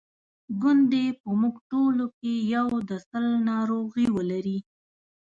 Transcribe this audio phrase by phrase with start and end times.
[0.61, 4.57] ګوندي په موږ ټولو کې یو د سِل ناروغي ولري.